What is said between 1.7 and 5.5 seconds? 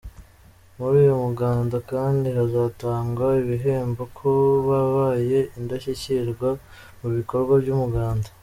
kandi, hazatangwa ibihembo ku babaye